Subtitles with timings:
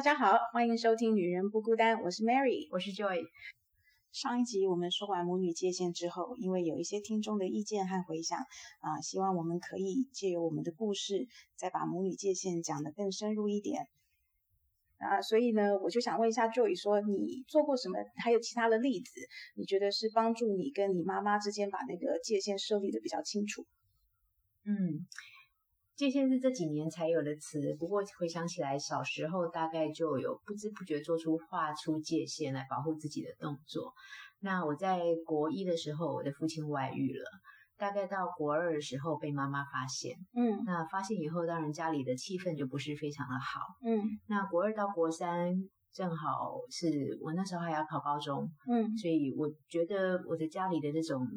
[0.00, 3.26] 大家好，欢迎收听《女人不孤单》，我是 Mary，我是 Joy。
[4.12, 8.38] 上一集我们说完母女界限之后，因为有一些听众的意见和回响
[8.80, 13.88] 啊，希望我们可以借由我们的故事，再把母女界限讲得更深入一点
[14.96, 15.20] 啊。
[15.20, 17.98] 所以呢，我就想问一下 Joy，说你做过什么？
[18.16, 19.10] 还有其他的例子，
[19.54, 23.66] 你觉得是帮助你跟你妈妈之间把那个界限设立的比较清楚？
[24.64, 25.06] 嗯。
[26.00, 33.92] 界限是这几年才有的词，不过回想起来，小时候大概就有不知不觉做出画出界限来保护自己的动作。
[34.40, 37.26] 那我在国一的时候，我的父亲外遇了，
[37.76, 45.52] 大概到国二的时候被妈妈发现，嗯，那发现以后，当然家里的气氛就不是非常的好，嗯，那国二到国三
[45.92, 51.28] 正好是我那时候还要考高中，嗯，所以我觉得我的家里的这种。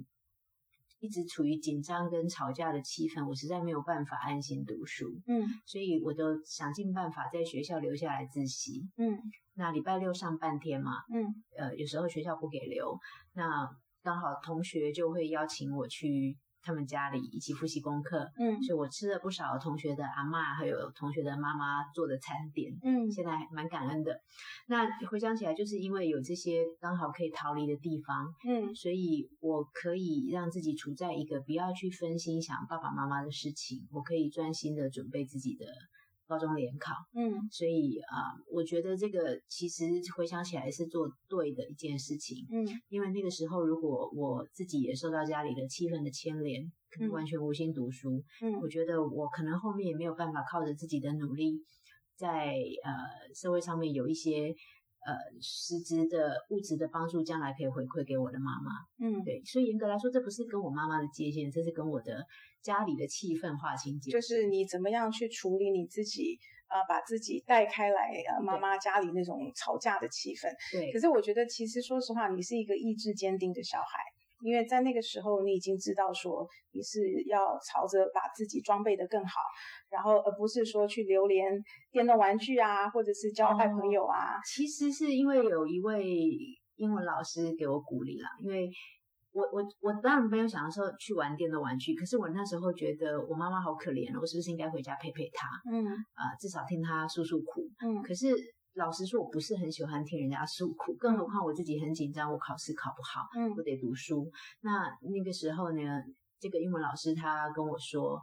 [1.04, 5.22] 一直处于紧张跟吵架的气氛，我实在没有办法安心读书。
[5.28, 8.90] 嗯，所以我都想尽办法在学校留下来自习。
[8.96, 9.20] 嗯，
[9.56, 12.98] 那礼拜六上半天嘛，嗯，呃，有时候学校不给留，
[13.34, 13.70] 那
[14.02, 16.38] 刚好同学就会邀请我去。
[16.64, 24.22] 他们家里一起复习功课，嗯，所以我吃了不少同学的阿妈还有同学的妈妈做的餐点，嗯，现在蛮感恩的。
[24.68, 35.66] 那回想起来，就是因为有这些刚好可以逃离的地方，嗯，所以我可以让自己处在一个不要去分心想爸爸妈妈的事情，我可以专心的准备自己的。
[36.28, 39.86] 高中联考，嗯，所以啊，我觉得这个其实
[40.16, 51.64] 回想起来是做对的一件事情，嗯，因为那个时候如果我自己也受到家里的气氛的牵连，可能完全无心读书，嗯，我觉得我可能后面也没有办法靠着自己的努力，
[52.16, 54.56] 在呃社会上面有一些。
[55.06, 58.72] 呃，实质的物质的帮助，将来可以回馈给我的妈妈。
[59.00, 62.26] 嗯，对，所以严格来说，这不是跟我妈妈的界限，这是跟我的
[62.62, 64.20] 家里的气氛划清界限。
[64.20, 70.48] 就是你怎么样去处理你自己啊，把自己带开来啊，妈妈家里那种吵架的气氛。
[70.72, 70.92] 对。
[70.92, 73.86] 可是我觉得，其实说实话，你是一个意志坚定的小孩。
[74.44, 79.40] 因为在那个时候，你已经知道说你是要朝着把自己装备的更好，
[79.90, 81.52] 然后而不是说去流连
[81.92, 84.40] 电动玩具啊，或者是交坏朋友啊。
[84.46, 86.06] 其实是因为有一位
[86.76, 88.70] 英文老师给我鼓励啦，因为
[89.32, 95.48] 我我我当然没有想说去玩电动玩具，可是我那时候觉得我妈妈好可怜，我是不是应该回家陪陪她？
[95.72, 97.70] 嗯，啊，至少听她诉诉苦。
[97.80, 98.36] 嗯，可是。
[98.76, 104.32] 老实说，我不是很喜欢听人家诉苦，更何况我自己很紧张，我考试考不好，嗯，我得读书。
[104.62, 106.02] 那那个时候呢，
[106.40, 108.20] 这个英文老师他跟我说，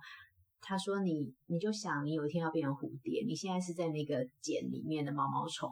[0.61, 5.71] 他说你你就想你有一天要变成蝴蝶，你现在是在那个茧里面的毛毛虫，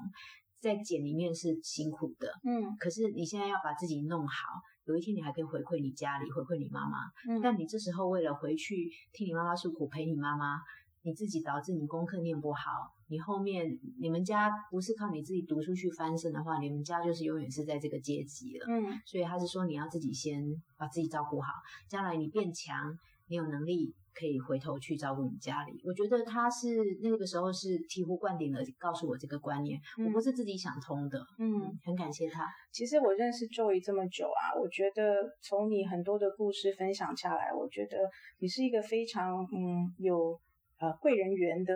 [0.61, 10.61] 在茧里面是辛苦的，嗯，可是你现在要把自己弄好，有一天你还可以回馈你家里，回馈你妈妈，嗯，但你这时候为了回去听你妈妈诉苦，陪你妈妈。
[11.03, 18.67] 你自己导致你功课念不好，你后面你们家不是靠你自己读书去翻身的话，你们家就是永远是在这个阶级了。
[18.69, 20.45] 嗯，所以他是说你要自己先
[20.77, 21.53] 把自己照顾好，
[21.89, 22.99] 将来你变强，
[23.29, 25.81] 你有能力可以回头去照顾你家里。
[25.85, 26.67] 我觉得他是
[27.01, 31.25] 那个时候是醍醐灌顶的告诉我这个观念，我不是自己想通的。
[31.39, 32.45] 嗯，很感谢他。
[32.73, 37.97] 其实我认识 Joy 这么久啊，我觉得从你很多的故事分享下来，我觉得
[38.41, 40.39] 你是一个非常嗯有。
[40.81, 41.75] 呃，贵人缘的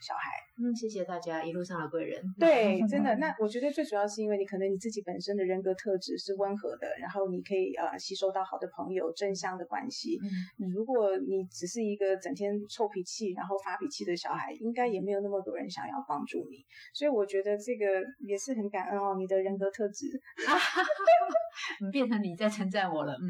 [0.00, 0.30] 小孩，
[0.62, 2.22] 嗯，谢谢大家一路上的贵人。
[2.38, 10.20] 对，真的， 那我觉得最主要是因为你可能你自己本身的人格特质是温和的，然后你可以呃吸收到好的朋友、正向的关系。
[10.60, 16.64] 嗯，如果你只是一个整天臭脾气然后发脾气的小孩，应该也没有那么多人想要帮助你。
[16.92, 20.06] 所以我觉得这个也是很感恩哦，你的人格特质。
[21.80, 23.26] 你变成你在称赞我了，嗯。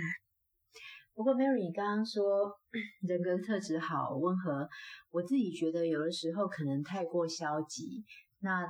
[1.15, 2.59] 不过，Mary，你刚刚说
[3.07, 4.69] 人格特质好温和，
[5.13, 8.05] 我自己觉得有的时候可能太过消极。
[8.41, 8.67] 那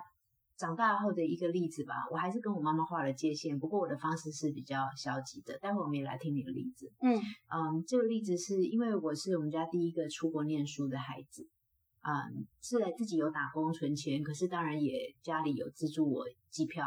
[0.59, 5.59] 长大后的一个例子吧，我还是跟我妈妈画了界限，不过我的方式是比较消极的。
[5.59, 6.93] 待会我们也来听你的例子。
[7.01, 7.17] 嗯
[7.49, 11.49] 嗯，这个例子是因为我是我们家第一个出国念书的孩子，
[12.03, 16.85] 嗯，是来自己有打工存钱，可是当然也家里有资助我机票，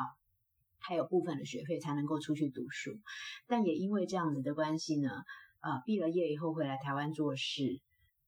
[0.78, 3.00] 还有部分的学费才能够出去读书。
[3.48, 5.10] 但也因为这样子的关系呢。
[5.62, 7.80] 呃，毕了业以后回来台湾做事，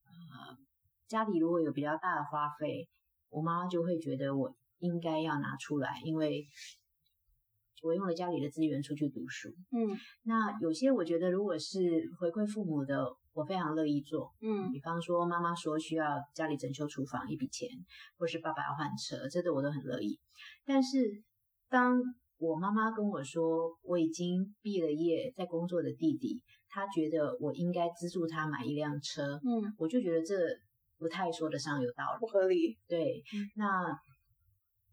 [0.04, 0.56] 呃，
[1.08, 2.88] 家里如果有比较大的花费，
[3.28, 6.46] 我妈妈就会觉得我应该要拿出来，因为
[7.82, 9.48] 我用了家里的资源出去读书。
[9.70, 11.80] 嗯，那有些我觉得如果是
[12.18, 14.34] 回馈父母的，我非常乐意做。
[14.40, 16.04] 嗯，比方说妈妈说需要
[16.34, 17.68] 家里整修厨房一笔钱，
[18.18, 20.18] 或是爸爸要换车，这个我都很乐意。
[20.66, 21.22] 但是
[21.68, 22.02] 当
[22.38, 29.40] 我妈妈跟我说，我已经毕了业，在工作的弟弟，他觉得我应该资助他买一辆车。
[29.44, 30.34] 嗯，我就觉得这
[30.98, 32.78] 不太说得上有道理，不合理。
[32.88, 33.22] 对，
[33.56, 33.98] 那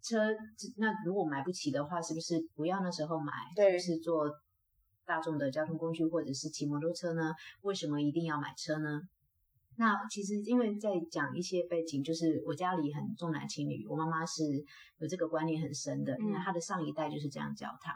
[0.01, 0.35] 车，
[0.77, 3.31] 那如果买不起的话，是不是不要那时候买？
[3.55, 4.29] 对，是坐
[5.05, 7.33] 大众的交通工具或者是骑摩托车呢？
[7.61, 9.01] 为什么一定要买车呢？
[9.79, 14.43] 那其实因为在讲一些背景，就是我家里很重男轻女，我妈妈是
[14.97, 17.93] 有这个观念很深的，因为她的上一代就是这样教她。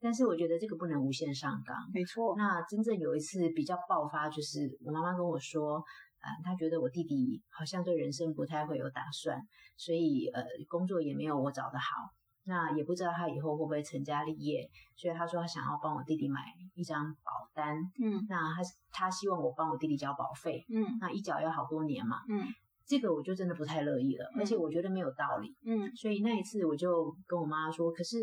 [0.00, 2.36] 但是我觉得这个不能无限上纲，没错。
[2.36, 5.76] 那真正有一次比较爆发，就是我妈妈跟我说，
[6.20, 9.40] 呃，她觉得我弟弟好像对人生不太会有打算，
[9.76, 12.12] 所以呃，工作也没有我找的好。
[12.44, 16.40] 那也不知道他以后会不会成家立业，所以他说他想要帮我弟弟买
[16.74, 22.46] 一张保单，嗯，那他他希望我帮我弟弟交保费，嗯，那一缴要好多年嘛，嗯，
[22.84, 28.18] 这个我就真的不太乐意了，而且我觉得没有道理，嗯，所以那一次我就跟我妈说，可是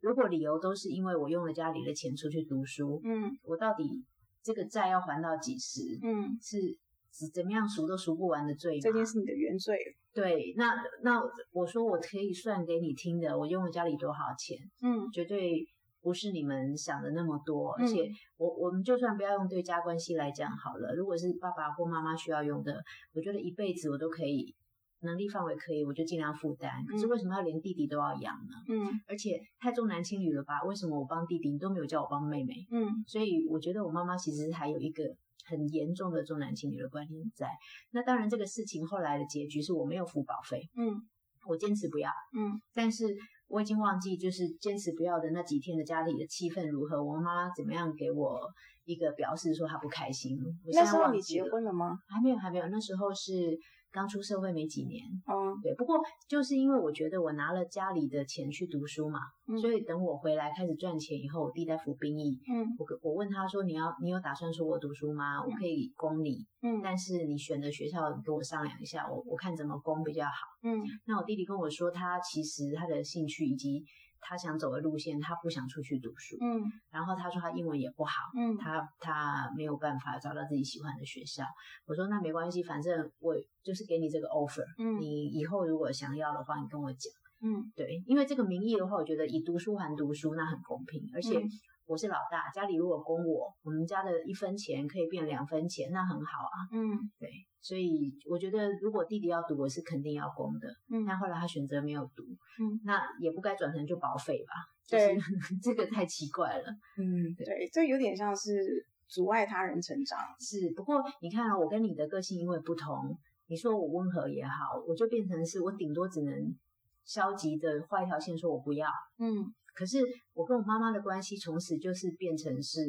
[0.00, 4.04] 如果理由都是因为我用了家里的钱出去读书，嗯，我到底
[4.42, 5.98] 这个债要还到几时？
[6.02, 6.76] 嗯，是
[7.18, 9.78] 怎怎么样赎都赎不完的罪，这件是你的原罪。
[10.12, 11.22] 对，那那
[11.52, 15.66] 我说我可以算给你听的，我用了家里多少钱，嗯，绝对
[16.02, 22.82] 不是你们想的那么多，而且我我们就算不要用对家关系来讲好了，如果是爸爸或妈妈需要用的，
[23.14, 24.54] 我觉得一辈子我都可以，
[25.00, 26.84] 能力范围可以，我就尽量负担。
[26.86, 28.54] 可是为什么要连弟弟都要养呢？
[28.68, 30.62] 嗯，而且太重男轻女了吧？
[30.64, 32.54] 为什么我帮弟弟，你都没有叫我帮妹妹？
[32.70, 35.02] 嗯，所以我觉得我妈妈其实还有一个。
[35.48, 37.46] 很严重的重男轻女的观念在，
[37.92, 41.00] 那当然这个事情后来的结局是我没有付保费，嗯，
[41.46, 43.04] 我坚持不要，嗯，但是
[43.46, 48.40] 我已经忘记就是坚持不要的那几天的家里的气氛如何，我妈妈怎么样给我
[48.86, 50.36] 一个表示说她不开心。
[50.72, 51.96] 那时候你结婚了吗？
[52.08, 53.56] 还没有，还没有，那时候是。
[53.92, 55.74] 刚出社会没几年，嗯，对。
[55.74, 55.98] 不过
[56.28, 59.20] 就是因为我觉得我拿了家里的钱去读书嘛，
[59.60, 65.42] 所以等我回来开始赚钱以后，我弟在服兵役，嗯，我我问他说：“你要你有打算说我读书吗？
[65.42, 70.32] 我可以供你，嗯，但是你选的学校你跟我商量一下，我我看怎么供比较好。”
[70.62, 73.84] 嗯，那我弟弟跟我说，他其实他的兴趣以及。
[74.28, 76.36] 他想走的路线，他不想出去读书。
[76.40, 78.12] 嗯，然后他说他英文也不好。
[78.34, 81.44] 嗯，他他没有办法找到自己喜欢的学校。
[81.86, 84.64] 我说那没关系，反正我就是给你这个 offer。
[84.78, 87.12] 嗯，你以后如果想要的话，你跟我讲。
[87.40, 91.40] 嗯，对，因为这个名义的话，我觉得以读书还读书，那很公平，而且。
[91.88, 96.66] 我是老大，家里如果供我，我们家的一分钱可以变两分钱，那很好啊。
[96.72, 97.30] 嗯，对，
[97.60, 100.66] 所以我觉得如果弟弟要读，我是肯定要供的。
[100.90, 102.24] 嗯，但后来他选择没有读，
[102.58, 104.52] 嗯，那也不该转成就保费吧？
[104.88, 105.18] 对，
[105.62, 106.64] 这个太奇怪了。
[106.96, 110.18] 嗯，对，这有点像是阻碍他人成长。
[110.38, 113.18] 是，不过你看啊，我跟你的个性因为不同，
[113.48, 116.56] 你说我温和也好，我就变成是我顶多只能
[117.04, 118.88] 消极的画一条线，说我不要。
[119.18, 119.52] 嗯。
[119.74, 119.98] 可是
[120.32, 122.80] 我跟我妈妈的关系从此就是变成是，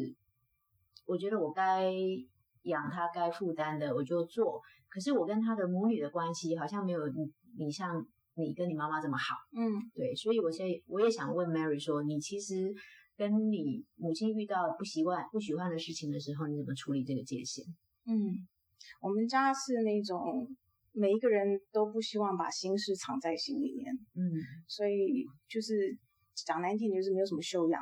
[1.06, 1.92] 我觉得我该
[2.62, 4.62] 养她该负担的我就做。
[4.88, 9.36] 可是我跟她的母女的关系好像没有你你像你跟你妈妈这么好。
[9.54, 12.74] 嗯，对，所以我现在我也想问 Mary 说，你其实
[13.18, 17.66] 跟你母亲遇到不习惯不喜欢的事情的时候，你怎么处理这个界限？
[18.06, 18.48] 嗯，
[19.02, 20.48] 我们家是那种
[20.94, 23.94] 每一个人都不希望把心事藏在心里面。
[24.16, 24.32] 嗯，
[24.68, 25.98] 所以就是。
[26.46, 27.82] 讲难听就是没有什么修养，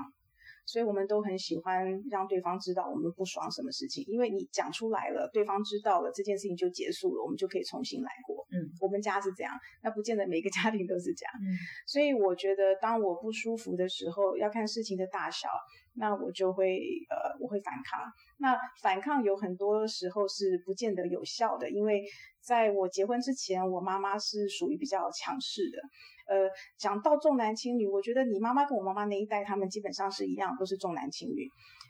[0.65, 8.45] 所以我们都很喜欢让对方知道我们不爽什么事情，因为你讲出来了，对方知道了，这件事情就结束了，我们就可以重新来过。
[8.51, 9.53] 嗯，我们家是这样，
[9.84, 11.34] 那不见得每个家庭都是这样。
[11.41, 11.55] 嗯，
[11.88, 15.50] 所以我觉得当我不舒服的时候，要看事情的大小，
[15.93, 16.79] 那我就会
[17.10, 18.01] 呃我会反抗。
[18.38, 22.04] 那反抗有很多时候是不见得有效的，因为
[22.42, 25.80] 在我结婚之前，我妈妈是属于比较强势的。
[26.27, 31.48] 呃，讲到重男轻女，我觉得你妈妈跟我妈妈那一代，他们基本上是一样，都是重男轻女。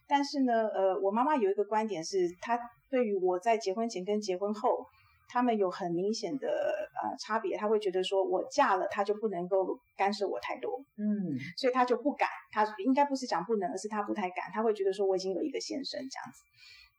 [0.08, 2.60] 但是呢，呃，我妈妈有一个观点是，她
[2.90, 4.86] 对于我在结婚前跟结婚后，
[5.27, 7.58] 他们有很明显的呃差别。
[7.58, 12.29] 他会觉得说，我嫁了，他就不能够干涉我太多，嗯，所以他就不敢。
[12.51, 14.51] 他应该不是讲不能，而是他不太敢。
[14.53, 16.44] 他会觉得说，我已经有一个先生这样子，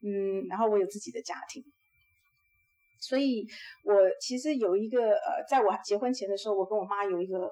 [0.06, 1.64] 嗯，然后我有自己的家庭。
[2.99, 3.47] 所以，
[3.85, 7.50] 我其实有一个呃，在我结婚前的时候，我跟我妈有一个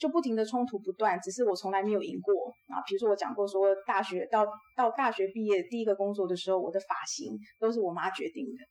[0.00, 2.34] 就不停的冲突不断，只是我从来没有赢过
[2.74, 2.80] 啊。
[2.86, 8.64] 比如说我讲过说，大学到到大学毕业第一个工作的时候，我的发型都是我妈决定的。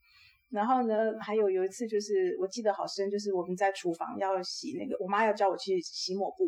[0.49, 6.45] 然后呢，还有有一次就是我记得好深，就是我们在厨房要洗那个，我妈要叫我去洗抹布。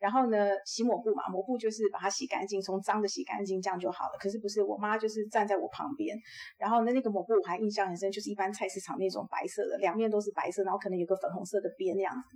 [0.00, 4.18] 然后呢，洗抹布嘛，抹布就是把它洗干净，从脏的洗干净，这样就好了。
[4.20, 6.16] 可是不是，我妈就是站在我旁边，
[6.58, 12.28] 然后呢，那个抹布我还印象很深，就是一般菜市场那种白色的，两面都是白色，然后可能有个粉红色的边那样子。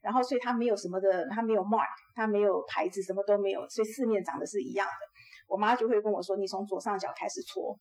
[0.00, 4.92] 然后所以它没有什么的，它没有 mark，它没有牌子，什么都没有，所以四面长得是一样的。
[5.48, 7.78] 我妈就会跟我说：“你从左上角开始搓。”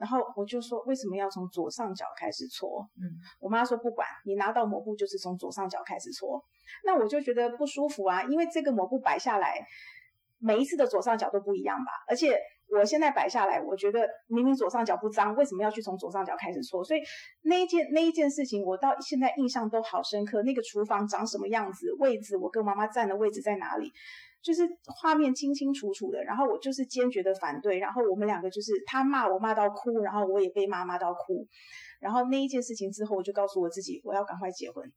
[0.00, 2.88] 然后我就说为什么要从左上角开始搓？
[2.96, 3.04] 嗯，
[3.38, 6.42] 我妈说不管你拿到抹布就是从左上角开始搓。
[6.84, 9.66] 那我就觉得不舒服啊，因为这个抹布摆下来，
[10.38, 12.38] 每一次的左上角都不一样吧，而且
[12.72, 16.82] 我现在摆下来，我觉得明明左上角不脏，为什么要去从左上角开始搓？
[16.82, 17.00] 所以
[17.42, 20.42] 那一件那一件事情，我到现在印象都好深刻。
[20.44, 23.92] 那个厨房长什么样子，位置，我跟妈妈站的位置在哪里？
[24.42, 31.46] 就是画面清清楚楚的，然后我就是坚决的反对，然后我们两个就是他骂我骂到哭，然后我也被骂骂到哭，
[32.00, 34.90] 然后那一件事情之后，我就告诉我自己，我要赶快结婚，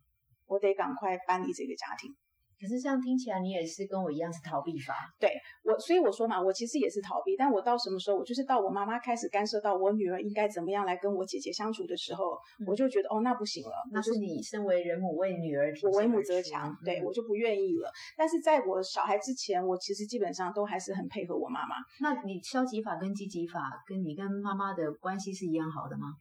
[0.48, 2.16] 我得赶快搬离这个家庭。
[2.64, 4.96] 可是这样听起来，你也是跟我一样是逃避法。
[5.20, 5.30] 对
[5.66, 7.36] 我，所以我说嘛，我其实也是逃避。
[7.36, 13.74] 但我到什么时候，我就是到我妈妈开始干涉到我女儿应该怎么样来跟我姐姐相处的时候，我就觉得哦，那不行了。
[13.92, 17.92] 那是你身为人母为女儿，我为母则强，对我就不愿意了。
[18.16, 21.76] 但是在我小孩之前，我其实基本上都还是很配合我妈妈。
[22.00, 26.14] 那你消极法跟积极法，跟你跟妈妈的关系是一样好的吗？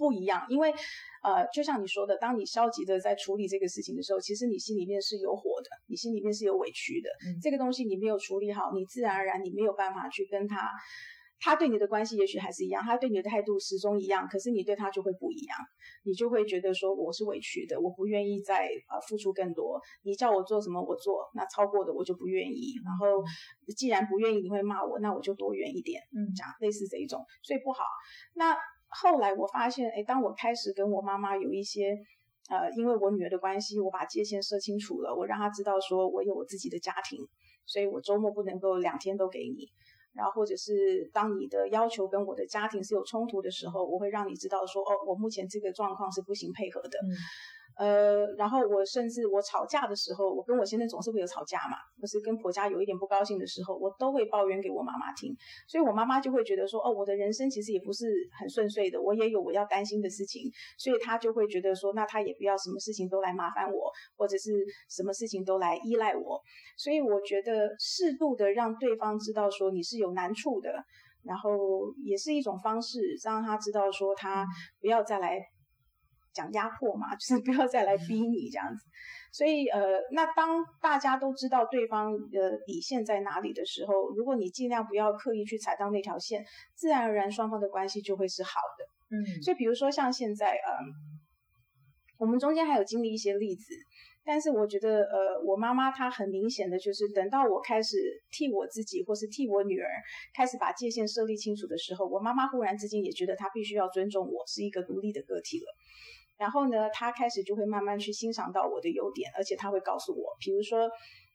[0.00, 0.72] 不一样，因为，
[1.22, 7.10] 呃，就像你说的，当你消极的在处理这个事情的时候，其实你心里面是有火的，你心里面是有委屈的。
[7.42, 10.70] 这个东西你没有处理好，你自然而然你没有办法去跟他，
[11.38, 15.58] 他对你的关系也许还是一样，他对你的态度始终一样，可是你对他就会不一样，
[16.04, 22.72] 你就会觉得说我是委屈的，我不愿意再呃付出更多，你叫我做什么我做，那超过的我就不愿意。
[22.82, 23.22] 然后
[23.76, 27.84] 既然不愿意，你会骂我，那我就多远一点，嗯，这样类似这一种，所以不好。
[28.32, 28.56] 那。
[28.90, 31.96] 后来我发现，哎，当我开始跟我妈妈有一些，
[32.48, 37.18] 呃，因为我女儿的关系，我把界限设清楚了，我让她知道说我有我自己的家庭，
[37.66, 39.68] 所以我周末不能够两天都给你，
[40.12, 46.98] 然后或者是当你的要求跟我的家庭是有冲突的时候，我会让你知道说，哦，我目前这个状况是不行配合的。
[47.80, 55.34] 呃，然后我甚至我吵架的时候，我跟我先生总是会有吵架嘛，或是跟婆家有一点不高兴的时候，我都会抱怨给我妈妈听，
[55.66, 58.06] 所以我妈妈就会觉得说，哦，我的人生其实也不是
[58.38, 60.42] 很顺遂的，我也有我要担心的事情，
[60.76, 66.38] 所以她就会觉得说，那她也不要什么事情都来麻烦我，或者是什么事情都来依赖我，
[66.76, 70.70] 所以我觉得适度的让对方知道说你是有难处的，
[71.22, 71.50] 然后
[72.04, 74.46] 也是一种方式，让他知道说他
[74.82, 75.40] 不要再来。
[76.32, 78.84] 讲压迫嘛， 就是不要再来逼你这样子。
[79.32, 86.44] 所以呃，那当大家都知道对方的底线在哪里的时候，如果你尽量不要刻意去踩到那条线，
[86.74, 89.16] 自然而然双方的关系就会是好的。
[89.16, 91.20] 嗯，所以比如说像现在，嗯，
[92.18, 93.72] 我们中间还有经历一些例子，
[94.24, 97.96] 但是我觉得呃，我妈妈她很明显的就是等到我开始
[98.32, 99.86] 替我自己或是替我女儿
[100.34, 105.66] 开始把界限设立清楚的时候，我妈妈忽然之间也觉得她必须要尊重我是一个独立的个体了。
[106.40, 110.88] 然后呢，他开始就会慢慢去欣赏到我的优点，而且他会告诉我，比如说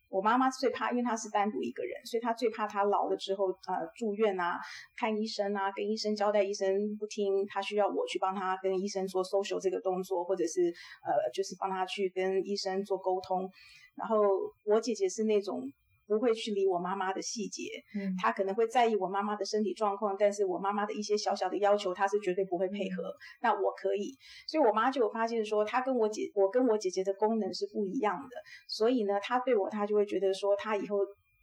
[0.10, 4.60] 我妈妈最怕，因为她是单独一个人，所以她最怕她老了之后，呃，住院啊，
[4.98, 10.74] 看医生啊，跟医生交代，医生不听，她需要我去帮她跟医生做 social 这个动作，或者是
[11.06, 13.48] 呃，就是帮她去跟医生做沟通。
[13.96, 14.18] 然后
[14.64, 15.72] 我姐姐是那种。
[16.08, 17.64] 不会去理我妈妈的细节，
[17.96, 23.12] 嗯，他可能会在意我妈妈的身体状况，但是我妈妈的一些小小的要求，他是绝对不会配合。
[23.42, 24.16] 那我可以，
[24.48, 31.00] 所以我妈就有发现说，她跟我姐，我跟我姐姐的功能是不一样的，所以呢，她对我，她就会觉得说，她以后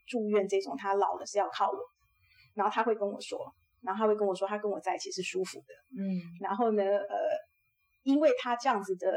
[0.07, 1.79] 住院这种，她老了是要靠我，
[2.55, 7.17] 然后她会跟我说，然后她会跟我说，她跟我在一起是舒服的，嗯，然后呢，呃，
[8.05, 9.13] 因为她这样子的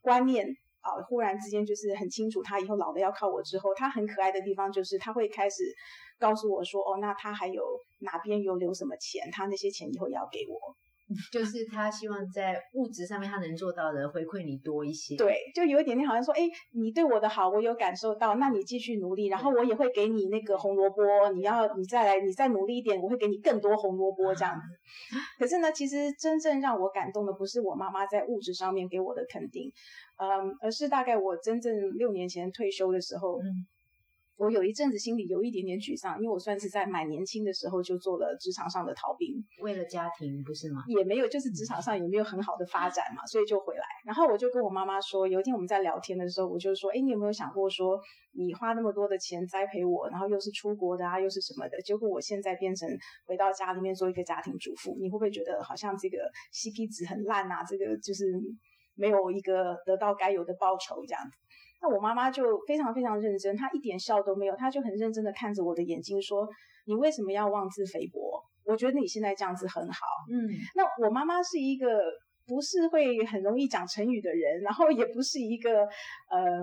[0.00, 0.56] 观念。
[0.86, 1.02] 啊！
[1.08, 3.42] 忽然之间就是很清楚，他以后老了要靠我。
[3.42, 5.64] 之后，他很可爱的地方就是他会开始
[6.18, 7.62] 告诉我说：“哦，那他还有
[7.98, 9.28] 哪边有留什么钱？
[9.32, 10.76] 他那些钱以后也要给我。”
[11.32, 15.16] 就是他希望在物质上面他能做到的回馈你多一些。
[15.16, 21.04] 对，就有一点点好像说：“哎，你对我的好我有感受到，那你继续努力，然后我也会给你那个红萝卜。
[21.34, 24.62] 你要你再来，你再努力一点，我会给你更多红萝卜这样子。
[25.38, 29.70] 可是呢，其实真正让我感动的不是我妈妈在物质上面给我的肯定。
[30.18, 33.66] 嗯，而是大概我真正六年前退休的时候，嗯，
[34.36, 40.84] 我有一阵子心里有一点点沮丧，因为我算是在蛮年轻的时候就做了职场上的逃兵，为了家庭不是吗？
[40.88, 43.84] 也没有，就是职场上也没有很好的发展嘛，所以就回来。
[44.04, 47.98] 然后我就跟我妈妈说，有一天我们在聊天的时候，我就说，哎，你有没有想过说，
[48.32, 52.86] 你花那么多的钱栽培我，然后又是出国的啊，又是什么的，结果我现在变成
[53.24, 56.18] 回到家里面做一个家庭主妇，你会不会觉得好像这个
[56.52, 57.64] CP 值很烂啊？
[57.64, 58.24] 这个就是。
[58.98, 61.36] 没有一个得到该有的报酬这样子，
[61.80, 66.48] 那我妈妈就非常非常认真，她一点笑都没有，她就很认真的看着我的眼睛说
[66.86, 68.42] ：“你为什么要妄自菲薄？
[68.64, 71.86] 我觉得你现在这样子很好。”嗯，那我妈妈是一个
[72.46, 75.82] 不是会很容易讲成语的人，然后也不是一个
[76.30, 76.62] 呃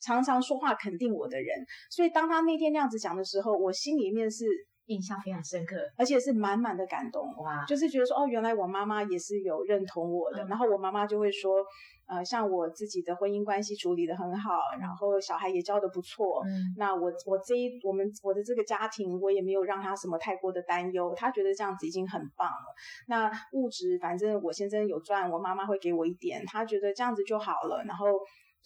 [0.00, 1.48] 常常说话肯定我的人，
[1.90, 4.44] 所以当她那天那样子讲的时候，我心里面是
[4.86, 7.34] 印象非常深刻，而且是满满的感动。
[7.38, 10.44] 哇，就是觉得说，哦，原来我妈妈也是有认同我的。
[10.44, 11.64] 嗯然后我妈妈就会说，
[12.06, 16.42] 呃，像我自己的婚姻关系处理的很好，然后小孩也教的不错。
[16.46, 22.74] 嗯那我我这一我们我的这个家庭，我也没有让他什么太过的担忧，他觉得这样子已经很棒了。
[23.08, 27.82] 那物质，反正我先生有赚，我妈妈会给我一点，他觉得这样子就好了。
[27.86, 28.06] 然后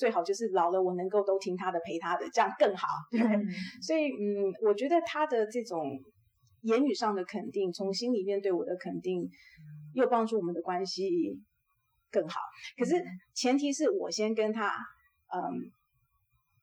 [0.00, 2.88] 最好就是老了我能够都听他的陪他的，这样更好。
[3.10, 3.20] 对。
[3.20, 3.44] 嗯
[3.82, 6.00] 所以，嗯，我觉得他的这种
[6.62, 9.28] 言语上的肯定，从心里面对我的肯定，
[9.92, 11.38] 又帮助我们的关系
[12.10, 12.40] 更好。
[12.78, 14.72] 可是嗯前提是我先跟他，
[15.34, 15.38] 嗯，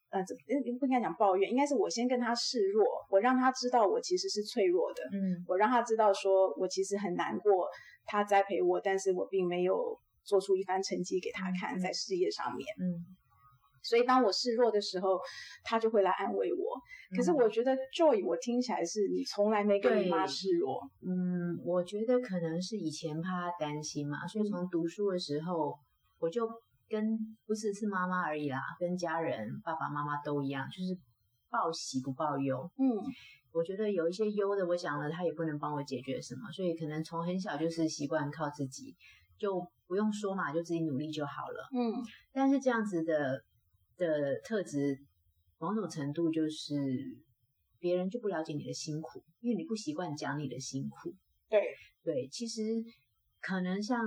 [0.10, 0.36] 呃，怎
[0.80, 7.68] 不应该讲抱怨，应该是我先跟他示弱，我让他知道我其实是脆弱的，嗯我让他知道说我其实很难过，
[8.06, 12.68] 他栽培我，但是我并没有做出一番成绩给他看，嗯在事业上面。
[12.80, 13.06] 嗯，
[13.88, 15.20] 所以当我示弱的时候，
[15.64, 16.82] 他就会来安慰我。
[17.16, 25.74] 可是嗯我觉得 Joy，我听起来是你从来没跟你妈示弱，嗯，我觉得可能是以前怕她担心嘛，所以从读书的时候，
[26.20, 26.48] 我就
[26.90, 31.00] 跟不只是妈妈而已啦，跟家人爸爸妈妈都一样，就是
[31.50, 32.70] 报喜不报忧。
[32.78, 32.86] 嗯
[33.54, 38.96] 我觉得有一些忧的，我想了他也不能帮我解决什么，所以可能从很小就是习惯靠自己，
[39.40, 41.68] 就不用说嘛，就自己努力就好了。
[41.74, 41.94] 嗯
[42.34, 43.42] 但是这样子的
[43.98, 45.00] 的特质，
[45.58, 46.76] 某种程度就是
[47.80, 51.14] 别人就不了解你的辛苦，因为你不习惯讲你的辛苦。
[51.50, 51.62] 对，
[52.04, 52.62] 对，其实
[53.42, 54.00] 可能像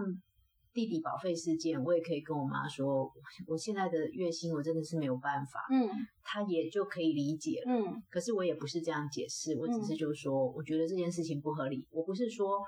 [0.72, 3.10] 弟弟保费事件，我也可以跟我妈说，
[3.46, 5.88] 我现在的月薪我真的是没有办法，嗯
[6.22, 7.72] 她也就可以理解了。
[7.72, 11.86] 嗯可是我也不是这样解释，我只是就说，我觉得这件事情不合理。
[11.90, 12.60] 我不是说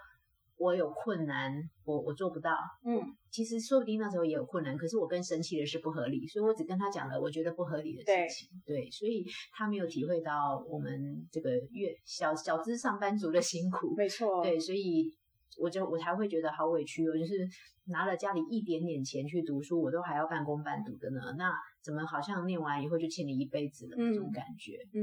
[0.62, 1.52] 我有困难，
[1.84, 2.56] 我我做不到。
[2.86, 3.00] 嗯
[3.32, 8.48] 其实说不定那时候也有困难，可是我更生气的是不合理，所以我只跟他讲了我觉得不合理的事情。
[8.66, 13.94] 对，所以他没有体会到我们这个月小小资上班族的辛苦。
[13.96, 15.10] 没错，对，所以
[15.58, 17.48] 我就我才会觉得好委屈哦，就是
[17.86, 21.32] 拿了家里一点点钱去读书，我都还要半工半读的呢。
[21.38, 21.50] 那
[21.82, 24.76] 怎么好像念完以后就欠你一辈子了那种嗯感觉？
[24.92, 25.00] 嗯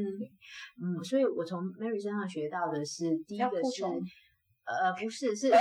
[0.81, 3.81] 嗯，所以我从 Mary 身上学到的是，第一要个是
[4.69, 5.51] 呃，不是，是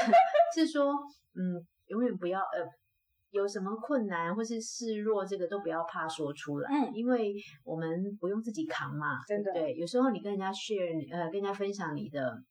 [0.54, 0.92] 是说，
[1.34, 2.66] 嗯，永远不要呃，
[3.30, 12.42] 有什么困难或是示弱，这个都不要怕说出来，嗯因为我们不用自己扛嘛，真的对有时候你跟人家 share，呃，跟人家分享你的。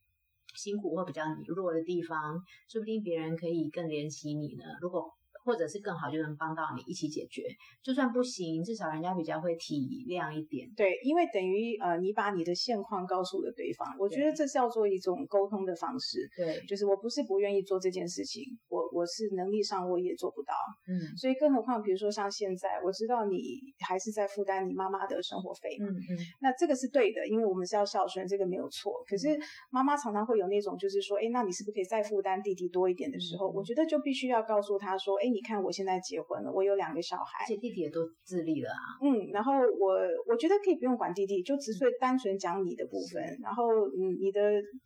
[0.55, 4.63] 辛苦或比较弱的地方，说不定别人可以更怜惜你呢。
[4.81, 5.07] 如果
[5.47, 7.43] 或者是更好，就能帮到你一起解决。
[7.81, 10.69] 就算不行，至少人家比较会体谅一点。
[10.75, 20.53] 对，因为等于呃，你把你的现况告诉了对方，我觉得这是要做一种沟通的方式，对，就是我不是不愿意做这件事情，我我是能力上我也做不到，
[20.87, 21.15] 嗯。
[21.15, 28.91] 所以更何况比如说像现在，我知道你还是在负担你妈妈的生活费嘛，嗯嗯，那这个是对的，因为我们是要孝顺，这个没有错。
[29.07, 29.37] 可是
[29.69, 38.81] 妈妈常常会有那种，就是说，哎，那你是不是可以再负担弟弟多一点的时候，嗯我觉得就必须要告诉他说，哎，你看我现在结婚了，我有两个小孩而，且弟弟也都自立了啊。
[39.03, 44.41] 嗯，然后我我觉得可以不用管弟弟，就只是单纯讲你的部分，然后嗯，你的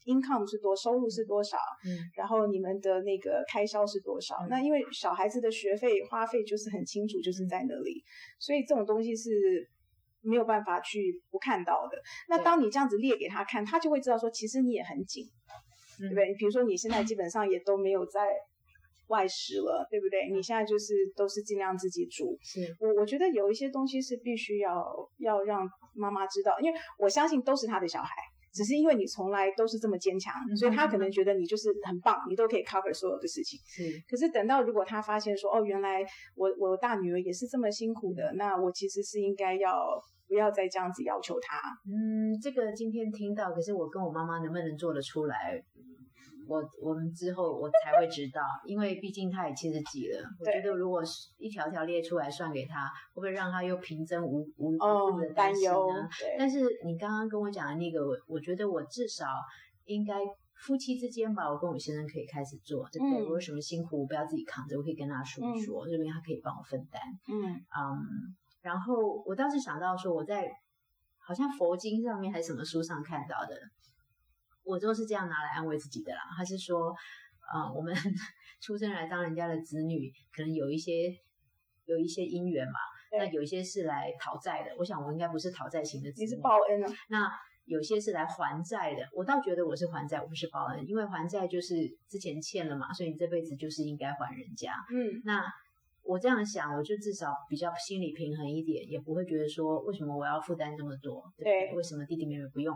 [0.06, 1.97] income 是多，收入是多少，嗯。
[2.15, 4.35] 然后你们的那个开销是多少？
[4.41, 8.03] 嗯那因为小孩子的学费花费就是很清楚，就是在那里，
[8.39, 9.69] 所以这种东西是
[10.21, 11.97] 没有办法去不看到的。
[12.27, 15.25] 那当你这样子列给他看，他就会知道说，其实你也很紧，
[15.99, 16.33] 对不对？
[16.35, 18.27] 比如说你现在基本上也都没有在
[19.07, 20.29] 外食了，对不对？
[20.29, 22.37] 你现在就是都是尽量自己煮。
[22.41, 24.85] 是，我我觉得有一些东西是必须要
[25.17, 28.13] 要让妈妈知道，因为我相信都是他的小孩，
[28.53, 33.59] 只是因为你从来都是这么坚强，嗯所以他可能觉得你就是很棒，你都可以 cover 所有的事情。
[33.65, 39.71] 是，可是等到如果他发现说，哦，原来我我大女儿也是这么辛苦的，那我其实是应该要
[40.27, 41.57] 不要再这样子要求他？
[41.87, 45.63] 嗯，这个今天听到，可是我跟我妈妈能不能做得出来？
[46.51, 50.19] 我我们之后我才会知道，因为毕竟他也七十几了。
[50.39, 59.25] 我觉得如果是一条条列出来算给他，会不会让他又平增无无无的，担心忧呢？，对，但是你刚刚跟我讲的那个，我我觉得我至少
[59.85, 60.15] 应该
[60.55, 63.21] 夫妻之间吧，我跟我先生可以开始做，对不对？
[63.21, 67.01] 嗯我有什么辛苦，我不要自己扛着，我可以跟他说一说，这边他可以帮我分担。
[67.27, 70.51] 嗯嗯，然后我倒是想到说，我在
[71.17, 73.55] 好像佛经上面还是什么书上看到的，
[74.63, 76.21] 我都是这样拿来安慰自己的啦。
[76.38, 76.95] 他是说，
[77.54, 77.93] 嗯，我们
[78.62, 81.13] 出生来当人家的子女，可能有一些
[81.86, 82.80] 有一些因缘嘛，
[83.12, 84.71] 那有一些是来讨债的。
[84.78, 87.32] 我想我应该不是讨债型的子你是，报恩啊，那
[87.65, 89.08] 有些是来还债的。
[89.13, 91.76] 我倒觉得我是还债，我不是报恩，因为还债就是
[92.08, 94.74] 之前欠了嘛，所以你这辈子就是应该还人家。
[94.91, 95.43] 嗯那
[96.04, 101.67] 我这样想，我就至少比较心理平衡一点，也不会觉得说为什么我要负担这么多，对不对？
[101.69, 102.76] 对为什么弟弟妹妹不用？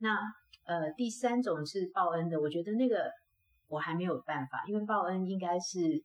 [0.00, 0.18] 那
[0.64, 3.10] 呃，第三种是报恩的，我觉得那个
[3.68, 6.02] 我还没有办法，因为报恩应该是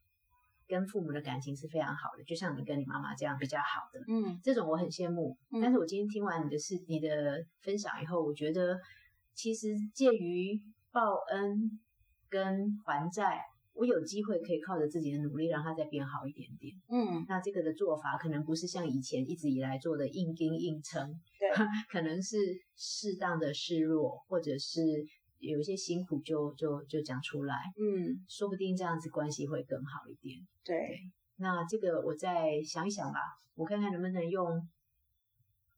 [0.67, 5.38] 跟父母的感情是非常好的，就像你跟你妈妈这样比较好的，嗯这种我很羡慕。
[5.51, 8.79] 嗯但是我今天听完你的事、你的分享以后，我觉得
[9.34, 10.60] 其实介于
[10.91, 11.79] 报恩
[12.29, 13.41] 跟还债，
[13.76, 16.74] 我有机会可以靠着自己的努力让它再变好一点点。
[16.90, 21.50] 嗯，那这个的做法可能不是像以前一直以来做的硬盯硬撑，对，
[21.92, 22.38] 可能是
[22.76, 24.82] 适当的示弱，或者是
[25.40, 30.40] 有一些辛苦就就就讲出来，嗯说不定这样子关系会更好一点。
[30.64, 31.02] 对，
[31.36, 33.20] 那这个我再想一想吧，
[33.56, 34.68] 我看看能不能用，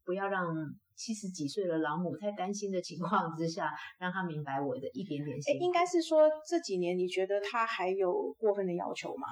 [0.06, 0.56] 不要让
[0.98, 5.62] 七十几岁的老母太担心的情况之下， 让他明白我的一点点哎，心。
[5.62, 9.28] 应该是说这几年你觉得他还有过分的要求吗？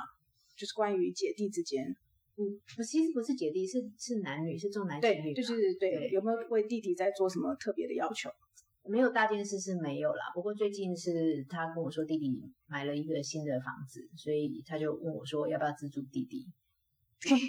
[0.55, 1.83] 就是关于姐弟之间，
[2.35, 2.43] 不，
[2.83, 8.29] 其实不是姐弟，是是男女，是重男轻女，对，就是对，对有没有为弟弟在做什么特别的要求？
[8.87, 10.31] 没有大件事是没有啦。
[10.35, 12.31] 不过最近是他跟我说弟弟
[12.67, 16.45] 买了一个新的房子，所以他就问我说要不要资助弟弟。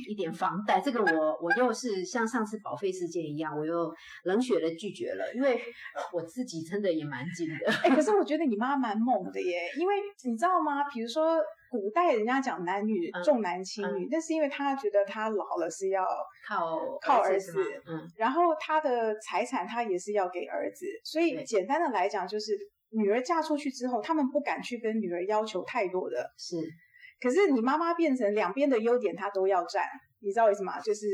[0.09, 3.93] 一点房贷，这个我我又是像上次保费事件一样，我又
[4.25, 5.61] 冷血的拒绝了，因为
[6.13, 7.73] 我自己真的也蛮紧的。
[7.83, 10.85] 哎，可是我觉得你妈蛮猛的耶，因为你知道吗？
[10.91, 11.37] 比如说
[11.71, 16.07] 古代人家讲男女嗯重男轻女，那是因为他觉得他老了是要，
[16.49, 17.53] 靠靠儿子
[17.87, 22.57] 嗯，然后他的财产他也是要给儿子，所以简单的来讲就是。
[22.91, 26.57] 女儿嫁出去之后，他们不敢去跟女儿要求太多的，是
[27.21, 29.83] 可是你妈妈变成两边的优点她都要占，
[30.21, 30.81] 你知道为什么吗？
[30.81, 31.07] 就是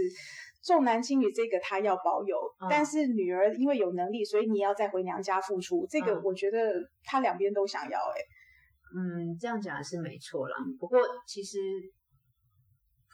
[0.65, 6.73] 重男轻女这个她要保有，嗯但是女儿因为有能力，所以你要再回娘家付出，这个嗯我觉得
[7.05, 8.21] 她两边都想要、欸，
[8.97, 10.57] 嗯，这样讲是没错啦。
[10.79, 11.59] 不过其实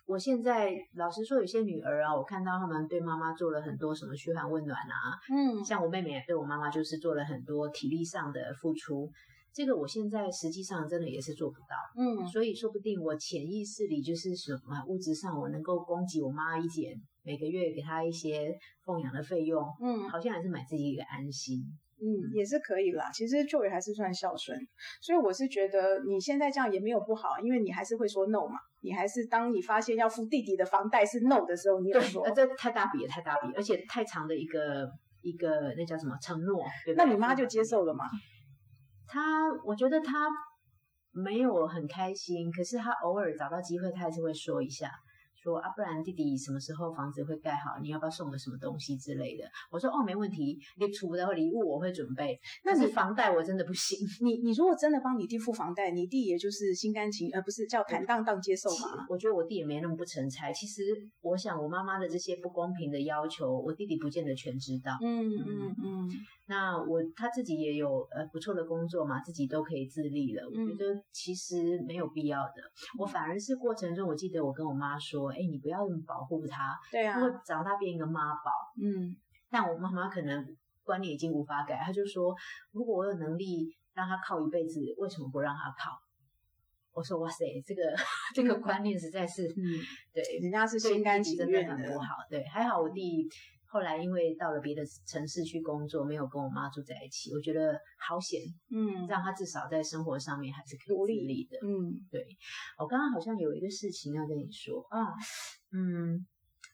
[0.07, 9.11] 我现在老实说，有些女儿啊，我看到他们对妈妈做了很多什么嘘寒问暖啊，嗯像我妹妹也对我妈妈就是做了很多体力上的付出。
[9.53, 21.63] 这个我现在实际上真的也是做不到，嗯所以说不定我潜意识里就是什么物质上我能够供给我妈一点，每个月给她一些奉养的费用，嗯好像还是买自己一个安心。
[22.01, 23.11] 嗯，也是可以啦。
[23.13, 24.57] 其实 Joy 还是算孝顺，
[25.01, 34.89] 所以我是觉得你现在这样也没有不好，因为你还是会说 no 嘛，你还是当你发现要付弟弟的房贷是 no 的时候，你有对，说呃，，这太大笔了，太大笔，而且太长的一个
[35.23, 37.05] 一个那叫什么承诺，对对？
[37.05, 38.05] 那你妈就接受了嘛？
[39.09, 40.29] 他，我觉得他
[41.11, 44.91] 没有很开心，可是他偶尔找到机会，他还是会说一下。
[45.49, 47.79] 说啊，不然弟弟什么时候房子会盖好？
[47.81, 49.45] 你要不要送个什么东西之类的？
[49.71, 52.39] 我说哦，没问题，你出的礼物我会准备。
[52.65, 53.99] 那你但是房贷我真的不行。
[54.21, 59.07] 你你如果真的帮你弟付房贷，你弟也就是心甘情呃不是叫坦荡荡接受嘛？
[59.09, 60.53] 我觉得我弟也没那么不成才。
[60.53, 60.83] 其实
[61.23, 64.93] 我想，我妈妈的这些不公平的要求，我弟弟不见得全知道。
[65.03, 66.11] 嗯嗯嗯
[66.47, 70.47] 那我他自己也有呃不错的工作嘛，自己都可以自立了。
[70.47, 72.55] 我嗯觉得其实没有必要的。
[72.99, 78.51] 我反而是过程中，我记得我跟我妈说，哎，你不要这么保护他，对啊他，会长大变一个妈宝。
[78.83, 79.17] 嗯
[79.51, 80.45] 但我妈妈可能
[80.83, 82.35] 观念已经无法改，她就说，
[82.73, 85.99] 如果我有能力让他靠一辈子，为什么不让他靠？
[86.93, 87.83] 我说哇塞，这个
[88.35, 89.63] 这个观念实在是嗯，
[90.13, 92.17] 对，人家是对心甘情愿的很不好。
[92.29, 93.29] 对，还好我弟
[93.71, 101.59] 后来因为到了别的城市去工作，没有跟我妈住在一起，我觉得好险，嗯让她至少在生活上面还是可以自立的。
[101.63, 102.27] 嗯对，
[102.79, 105.13] 我刚刚好像有一个事情要跟你说啊，
[105.71, 106.27] 嗯，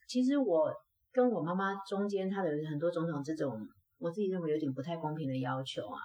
[0.06, 0.72] 其实我
[1.12, 3.66] 跟我妈妈中间，她的很多种种这种
[3.98, 5.98] 我自己认为有点不太公平的要求啊。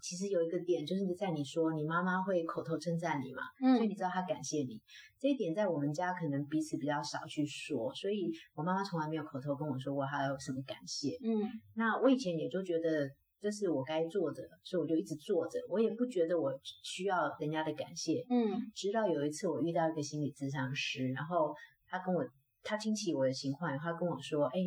[0.00, 4.80] 其实有一个点，就是在你说你妈妈会口头称赞你嘛，所以嗯你知道她感谢你
[5.18, 11.18] 这一点，在我们家可能彼此比较少去说，所以我妈妈从来没有口头跟我说过她有什么感谢。
[11.22, 11.42] 嗯
[11.74, 18.24] 那我以前也就觉得这是我该做的，所以我就一直做着，我也不觉得我需要人家的感谢。
[18.30, 21.54] 嗯直到有一次我遇到一个心理咨商师，然后
[21.86, 22.24] 他跟我
[22.62, 24.58] 他听起我的情况，他跟我说：“哎，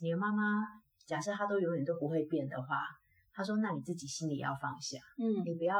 [0.00, 0.42] 你的妈妈
[1.06, 2.78] 假设她都永远都不会变的话，
[3.36, 5.76] 他说那你自己心里要放下，嗯你不要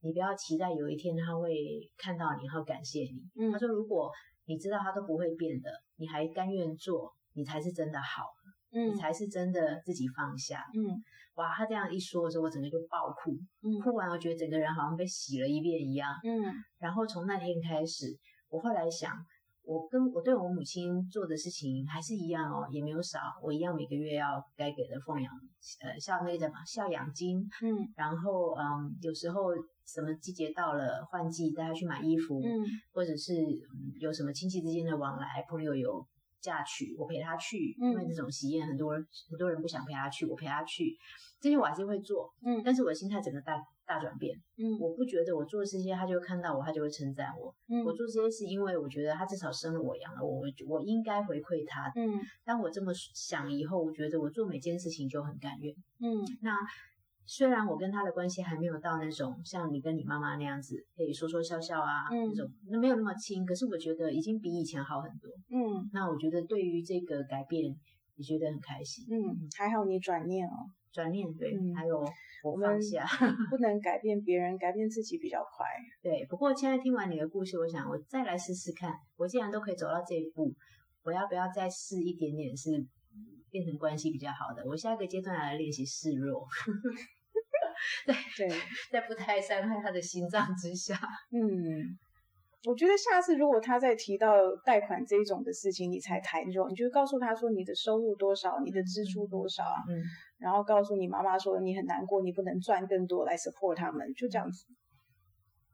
[0.00, 1.54] 你不要期待有一天他会
[1.96, 3.22] 看到你，然后感谢你。
[3.36, 4.10] 嗯他说如果
[4.46, 8.24] 你知道他都不会变的，你还甘愿做，你才是真的好，
[8.72, 10.64] 嗯你才是真的自己放下。
[10.74, 11.00] 嗯
[11.36, 13.30] 哇，他这样一说的时候，我整个就爆哭，
[13.62, 16.12] 嗯哭完我觉得整个人好像被洗了一遍一样。
[16.24, 18.06] 嗯然后从那天开始，
[18.48, 19.14] 我后来想，
[19.62, 25.32] 我跟我对我母亲做的事情还是一样哦，也没有少，我一样每个月要该给的奉养，
[25.82, 27.88] 呃，孝那个叫什么孝养金，嗯。
[27.96, 29.50] 然后嗯，有时候
[29.86, 36.04] 什么季节到了换季，带她去买衣服，嗯或者是、嗯、有什么亲戚之间的往来，朋友有
[36.40, 40.96] 嫁娶，我陪她去，因为嗯这种喜宴很多人很多人不想陪她去，我陪她去。
[41.40, 42.60] 这些我还是会做，嗯。
[42.64, 43.56] 但是我的心态整个大
[43.90, 44.38] 大转变。
[44.56, 47.52] 嗯我不觉得我做这些，他就会看到我，他就会称赞我。
[47.68, 52.00] 嗯我做这些是因为我觉得他至少生了我，养了我，我我应该回馈他的。
[52.00, 55.74] 嗯当我这么想以后，我觉得我做每件事情就很甘愿。
[56.00, 56.56] 嗯那
[57.26, 65.30] 虽然我跟他的关系还没有到那种像你跟你妈妈那样子可以说说笑笑啊、嗯那种，那没有那么亲，可是我觉得已经比以前好很多。
[65.50, 67.76] 嗯那我觉得对于这个改变，
[68.16, 69.04] 也觉得很开心。
[69.10, 71.98] 嗯，还好你转念哦，转念对，嗯还有
[72.42, 73.04] 我放下。
[73.50, 75.66] 不能改变别人，改变自己比较快。
[76.02, 78.94] 对，不过现在听完你的故事，我想我再来试试看。
[79.16, 80.54] 我既然都可以走到这一步，
[81.02, 82.70] 我要不要再试一点点是
[83.50, 84.64] 变成关系比较好的？
[84.66, 86.46] 我下一个阶段来练习示弱，
[88.06, 88.56] 对对，
[88.90, 90.98] 在不太伤害他的心脏之下。
[91.30, 91.98] 嗯，
[92.64, 100.02] 我觉得下次如果他再提到贷款这一种的事情，你才谈就，你就告诉他说你的收入多少，你的支出多少，嗯，
[100.38, 104.66] 然后告诉你妈妈说你很难过，你不能赚更多来 support 他们，就这样子。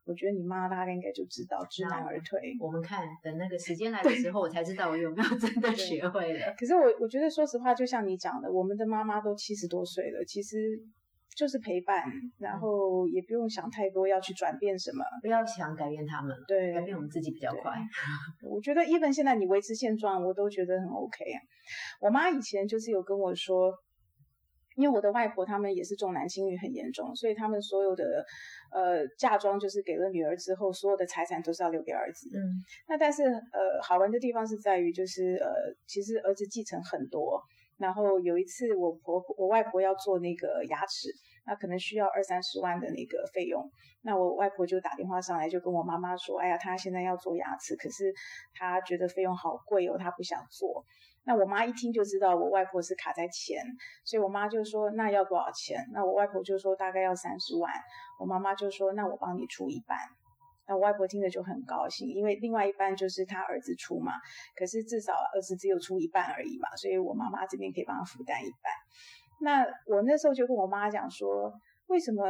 [0.05, 2.57] 我觉得你妈大概应该就知道知难而退。
[2.61, 6.55] 我们看等那个时间来 的时候，我才知道我有没有真的学会了。
[6.57, 10.57] 可是我我觉得说实话，就像你讲的，我们的妈妈都七十多岁了，其实
[11.37, 12.03] 就是陪伴，
[12.39, 15.05] 然后也不用想太多要去转变什么。
[15.21, 17.73] 不要想改变他们了，对，改变我们自己比较快。
[18.43, 21.39] 我觉得，even 现在你维持现状，我都觉得很 OK 啊。
[22.01, 23.71] 我妈以前就是有跟我说，
[24.77, 28.25] 因为我的外婆他们也是重男轻女很严重，所以他们所有的
[28.73, 32.31] 呃嫁妆就是给了女儿之后，所有的财产都是要留给儿子。
[32.35, 35.51] 嗯那但是呃，好玩的地方是在于，就是呃，
[35.87, 37.43] 其实儿子继承很多。
[37.79, 41.11] 然后有一次，我婆我外婆要做那个牙齿，
[41.47, 43.71] 那可能需要二三十万的那个费用。
[44.03, 48.15] 那我外婆就打电话上来，就跟我妈妈说：“哎呀，她现在要做牙齿，可是
[48.55, 50.85] 她觉得费用好贵哦，她不想做。”
[51.29, 53.61] 那我妈一听就知道我外婆是卡在钱，
[54.05, 57.73] 所以我妈就说：“那要多少钱？”那我外婆就说：“大概要三十万。”
[58.21, 59.99] 我妈妈就说：“那我帮你出一半。”
[60.69, 64.13] 那我外婆听了就很高兴，因为另外一半就是他儿子出嘛，
[64.57, 68.73] 可是至少儿子只有出一半而已嘛，所以我妈妈这边可以帮他负担一半。
[69.41, 71.53] 那我那时候就跟我妈讲说，
[71.87, 72.25] 为什么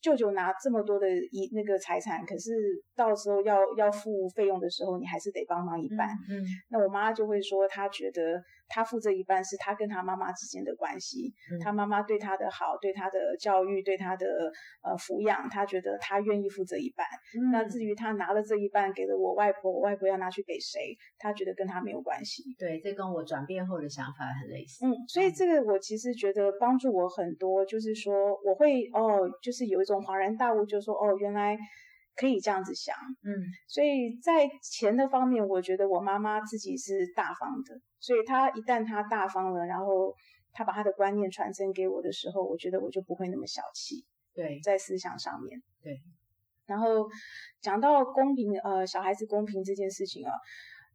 [0.00, 2.52] 舅舅拿这么多的一那个财产，可是
[2.94, 6.08] 到时候要要付费用的时候，你还是得帮忙一半。
[6.30, 14.26] 嗯那我妈就会说，她觉得她付这一半是他跟他妈妈之间的关系，嗯她妈妈对他的好，对他的教育，对他的
[14.82, 17.06] 呃抚养，他觉得他愿意付这一半。
[17.34, 22.42] 嗯那至于他拿了这一半给了我外婆，我外婆要拿去给谁，他觉得跟他没有关系。
[22.58, 24.86] 对，这跟我转变后的想法很类似。
[24.86, 31.56] 嗯，所以这个我其实觉得帮助我很多，就是说我会哦，就是有一种恍然大悟，就是说哦，原来
[32.16, 32.96] 可以这样子想。
[33.22, 33.30] 嗯
[33.68, 40.14] 所以在钱的方面，我觉得我妈妈自己是大方的，所以她一旦她大方了，然后
[40.52, 45.62] 她把她的观念传承给我的时候，我觉得我就不会那么小气，对，在思想上面。
[45.82, 46.00] 对。
[46.66, 47.08] 然后
[47.60, 50.32] 讲到公平，呃，小孩子公平这件事情啊，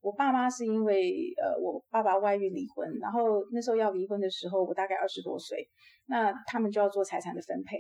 [0.01, 5.69] 我爸妈是因为呃，我爸爸外遇离婚，然后那时候要离婚的时候，我大概二十多岁，
[6.07, 7.77] 那他们就要做财产的分配。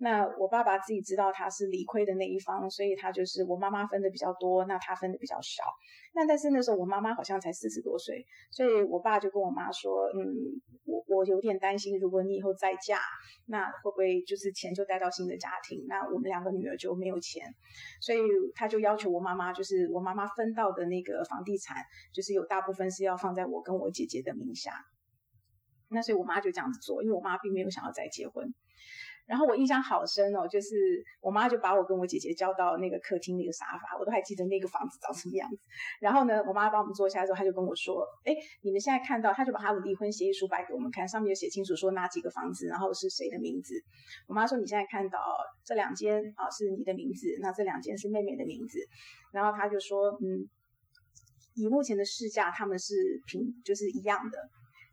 [0.00, 5.64] 那我爸爸自己知道他是理亏的那一方，所以他就是我妈妈分的比较多，那他分的比较少。
[6.14, 10.24] 那但是那时候我妈妈好像才四十多岁，所以我爸就跟我妈说，嗯，
[10.84, 13.00] 我我有点担心，如果你以后再嫁，
[13.46, 15.84] 那会不会就是钱就带到新的家庭？
[15.88, 17.52] 那我们两个女儿就没有钱，
[18.00, 18.18] 所以
[18.54, 21.76] 他就要求我妈妈，就是我妈妈分到的那个房地产，
[22.14, 24.72] 就是有大部分是要放在我跟我姐姐的名下。
[25.88, 28.54] 那所以我妈就这样子做，因为我妈并没有想要再结婚。
[29.28, 35.58] 然后我印象好深哦，就是我妈就把我跟我姐姐叫到那个客厅那个沙发，我都还记得那个房子长什么样子。
[36.00, 43.74] 然后呢，我妈帮我们坐下之后，她就跟我说：“哎，你们现在看到，她就把她的离婚协议书摆给我们看，上面有写清楚说哪几个房子，然后是谁的名字。
[44.26, 45.20] 我妈说你现在看到
[45.62, 48.78] 这两间啊是你的名字，那这两间是妹妹的名字。
[49.30, 50.48] 然后她就说，嗯，
[51.54, 52.94] 以目前的市价，他们是
[53.26, 54.38] 平就是一样的。”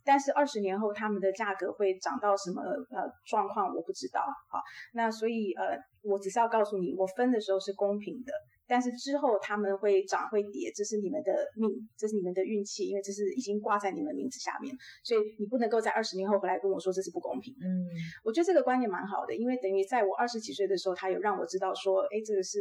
[0.05, 4.21] 但是二十年后，他们的价格会涨到什么呃状况，我不知道。
[4.49, 4.61] 好，
[4.93, 8.31] 那所以呃，我只是要告诉你，我分的时候是公平的，
[8.67, 17.55] 但是之后他们会涨会跌，这是你们的命，这是你们的运气，因为这是已经挂在你们名字下面，所以你不能够在二十年后回来跟我说这是不公平。
[17.59, 17.89] 嗯
[18.23, 22.59] 我觉得这个观念蛮好的，因为等于在我二十几岁的时候，他有让我知道说，哎，这个是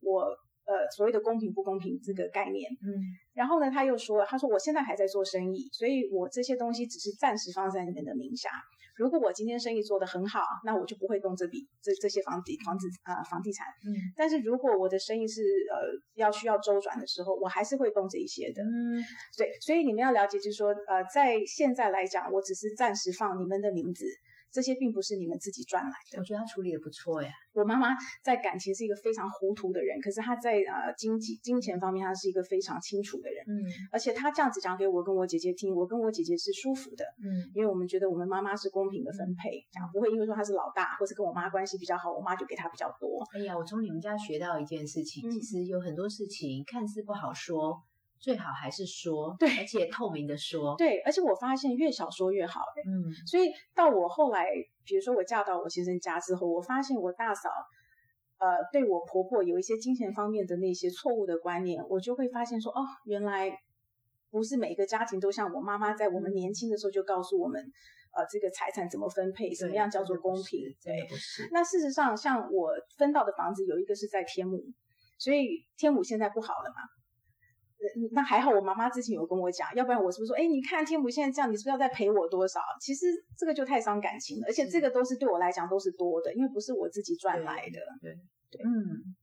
[0.00, 0.24] 我
[0.68, 2.70] 呃所谓的公平不公平这个概念。
[2.84, 8.50] 嗯然后呢，他又说，他说我现在还在做生意，所以我这些东西只是暂时放在你们的名下。
[8.96, 13.64] 如果我今天生意做得很好，那我就不会动这笔这这些房地房子啊、房地产。
[13.86, 18.60] 嗯但是如果我的生意是呃要需要周转的时候，我还是会动这一些的。
[18.64, 18.98] 嗯
[19.38, 24.04] 对，所以你们要了解，就是说，呃，在现在来讲，我只是暂时放你们的名字，
[24.50, 26.18] 这些并不是你们自己赚来的。
[26.18, 27.30] 我觉得他处理的不错呀。
[27.54, 27.88] 我妈妈
[28.22, 33.44] 在感情是一个非常糊涂的人，可是她在呃经济金钱方面，她是一个非常清楚的人。
[33.48, 43.26] 嗯而且她这样子讲给我跟我姐姐听，我跟我姐姐是舒服的，嗯因为我们觉得我们妈妈是公平的分配，这样不会因为说她是老大，或是跟我妈关系比较好，我妈就给她比较多。
[43.32, 47.82] 哎呀，我从你们家学到一件事情，嗯其实有很多事情看似不好说，
[48.20, 50.74] 最好还是说，对而且透明的说。
[50.76, 54.46] 对，而且我发现越少说越好、欸嗯所以到我后来，
[54.84, 57.48] 比如说我嫁到我先生家之后，我发现我大嫂，
[58.38, 63.50] 呃，对我婆婆有一些金钱方面的那些错误的观念，我就会发现说，哦，原来
[64.30, 67.62] 不是每个家庭都像我妈妈在我们年轻的时候就告诉我们，
[68.12, 70.60] 呃，这个财产怎么分配，什么样叫做公平。
[70.82, 71.06] 对。
[71.52, 74.62] 那事实上，像我分到的房子有一个是在天母，
[75.18, 76.82] 所以天母现在不好了嘛。
[77.94, 82.60] 呃那还好，我妈妈之前有跟我讲，要不然我是不是说，哎，你看天母现在这样，你是不是要再赔我多少？
[82.80, 87.80] 其实这个就太伤感情了，而且这个都是对我来讲都是多的，因为不是我自己赚来的。
[88.50, 89.14] 对嗯，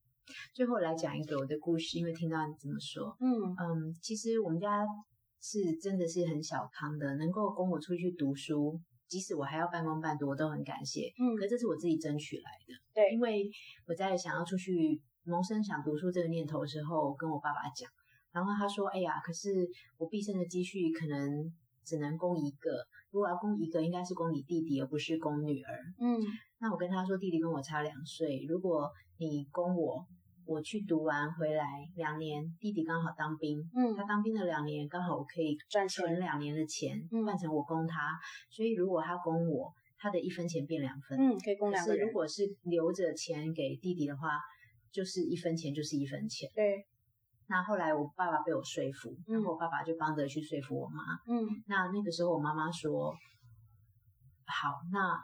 [0.53, 4.85] 最后来讲一个我的故事，因为听到你这么说，嗯嗯，其实我们家
[5.41, 11.11] 是真的是很小康的，能够供我出去读书，即使我还要半工半读，我都很感谢。
[11.19, 13.49] 嗯可是这是我自己争取来的，对因为
[13.87, 17.89] 我在想要出去萌生想读书这个念头的时候，跟我爸爸讲，
[18.35, 19.65] 然后他说：“哎呀，可是
[19.97, 21.53] 我毕生的积蓄可能
[21.85, 22.69] 只能供一个，
[23.11, 26.19] 如果要供一个，应该是供你弟弟，而不是供女儿。”嗯
[26.59, 30.05] 那我跟他说，弟弟跟我差两岁，如果你供我，
[30.45, 38.19] 我去读完回来两年，弟弟刚好当兵，嗯他嗯当兵的两年刚好我可以赚钱存两年的钱，嗯换成我供他，
[38.49, 41.17] 所以如果他供我，他的一分钱变两分。
[41.17, 42.11] 嗯，可以供两个如。
[42.11, 44.39] 果是留着钱给弟弟的话，
[44.91, 46.49] 就是一分钱就是一分钱。
[46.53, 46.85] 对，
[47.47, 51.03] 那后来我爸爸被我说服，然嗯后我爸爸就帮着去说服我妈。
[51.27, 53.13] 嗯那那个时候我妈妈说
[54.45, 55.19] ：“好，那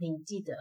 [0.00, 0.54] 你记得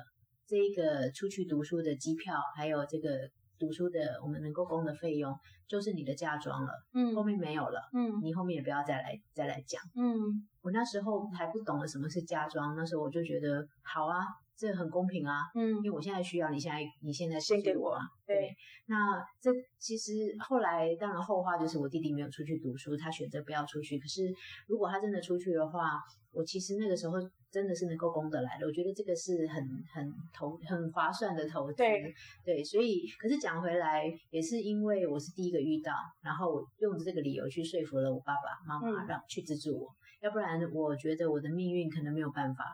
[0.45, 5.35] 这个出去读书的机票，还有这个读书的我们能够供的费用，
[5.67, 14.25] 就是你的嫁妆了，嗯后嗯面没有了，嗯你后面也不要再来再来讲。”嗯我那时候还不懂得什么是嫁妆，那时候我就觉得好啊，
[14.57, 18.55] 这很公平啊，嗯因为我现在需要，你现在你现在先给我啊，对，
[18.87, 23.99] 那这其实后来当然后话就是我弟弟没有出去读书，他选择不要出去。
[23.99, 24.33] 可是
[24.67, 27.17] 如果他真的出去的话，我其实那个时候
[27.51, 28.65] 真的是能够供得来的。
[28.65, 31.75] 我觉得这个是很很投很划算的投资。
[31.75, 39.87] 对对，所以可是讲回来，也是因为我是第一个遇到，然后我用这个理由去说服了我爸爸妈妈，嗯让去资助我。
[40.19, 42.65] 要不然我觉得我的命运可能没有办法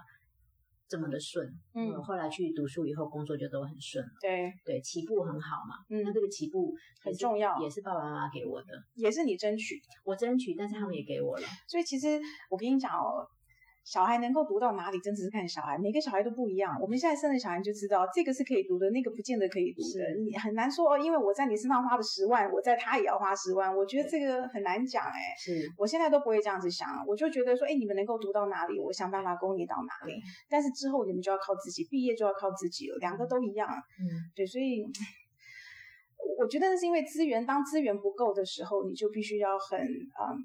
[0.94, 1.52] 这么的顺。
[1.74, 4.12] 嗯我后来去读书以后，工作就都很顺了。
[4.22, 5.74] 对，对，起步很好嘛。
[5.90, 9.82] 嗯那这个起步很重要也是爸爸妈妈给我的，也是你争取。
[10.04, 11.48] 我争取，但是他们也给我了。
[11.68, 13.26] 所以其实我跟你讲哦，
[13.84, 16.78] 小孩能够读到哪里，真的是看小孩，每个小孩都不一样。
[16.82, 20.16] 我们现在生的小孩就知道，这个是可以读的，那个不见得可以读的。
[20.24, 23.76] 你很难说哦，因为我在你身上花了十万，我在他也要花十万。
[23.76, 25.36] 我觉得这个很难讲哎。
[25.38, 30.14] 是，我现在都不会这样子想，我就觉得说，哎，你们能够读到哪里，我想办法供你到哪里。
[30.50, 33.68] 但是之后你们就要靠自己，毕业就要靠自己了，两个都一样。
[33.68, 34.86] 嗯，对，所以
[36.40, 39.84] 我觉得那是因为资源，当资源不够的时候，你就必须要很嗯
[40.16, 40.36] 呃，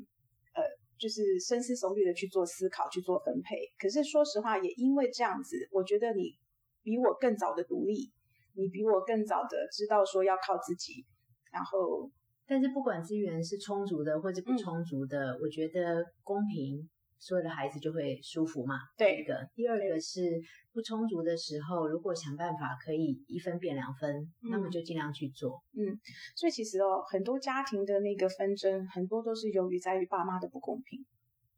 [0.98, 3.56] 就是深思熟虑的去做思考，去做分配。
[3.78, 6.34] 可是说实话，也因为这样子，我觉得你
[6.82, 8.12] 比我更早的独立，
[8.54, 11.04] 你比我更早的知道说要靠自己，
[11.52, 12.10] 然后
[12.46, 18.76] 但是不管资源是充足的或者不嗯充足的，我觉得公平，所有的孩子就会舒服嘛。
[18.96, 20.40] 对第一个，第二个是
[20.72, 25.62] 不充足的时候，如果想办法可以一分变两分，那么嗯就尽量去做。
[25.76, 25.98] 嗯
[26.36, 31.04] 所以其实哦，很多家庭的那个纷争，很多都是由于在于爸妈的不公平。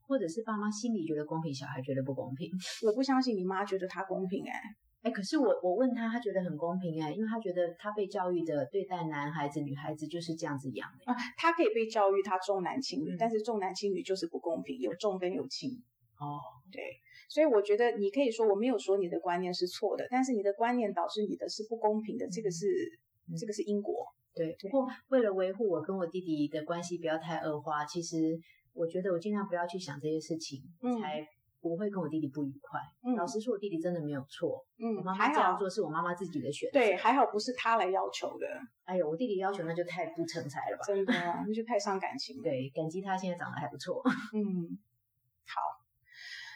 [0.03, 2.50] 或者是爸妈心里觉得公平，小孩觉得不公平。
[2.85, 4.61] 我不相信你妈觉得她公平哎、
[5.03, 11.11] 哎，可是我我问他，他觉得很公平哎，因为他觉得他被教育的对待男孩子、女孩子就是这样子养的。
[11.11, 15.71] 啊，他可以被教育他重男轻女，嗯但是重男轻女就是不公平，有重跟有轻。
[16.19, 16.37] 哦，
[16.71, 16.83] 对，
[17.31, 22.67] 所以我觉得你可以说我没有说你的观念是错的，但是你的观念导致你的是不公平的，这个是、
[23.27, 24.07] 嗯这个是因果。
[24.35, 24.55] 对。
[24.61, 28.38] 不过为了维护我跟我弟弟的关系不要太恶化，其实
[28.75, 31.27] 我觉得我尽量不要去想这些事情，嗯才
[31.61, 32.81] 不会跟我弟弟不愉快。
[33.04, 36.79] 嗯老实说，我弟弟真的没有错，我嗯，妈还好，妈这样做是我妈妈自己的选择。
[36.79, 38.46] 对，还好不是他来要求的，
[38.85, 40.85] 哎呦，我弟弟要求那就太不成才了吧？
[40.87, 41.13] 真的，
[41.46, 42.42] 那就太伤感情了。
[42.42, 44.02] 对，感激他现在长得还不错。
[44.35, 44.79] 嗯，
[45.46, 45.61] 好，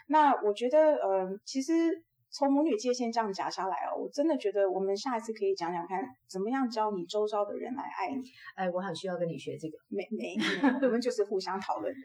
[0.07, 2.03] 那我觉得，呃，其实
[2.35, 8.20] 从母女界限这样夹下来哦，我真的觉得我们下一次可以讲讲看，怎么样教你周遭的人来爱你。
[8.57, 9.78] 哎，我很需要跟你学这个。
[9.89, 10.35] 没没，
[10.82, 12.01] 我们就是互相讨论的。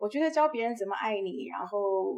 [0.00, 2.14] 我觉得教别人怎么爱你，然后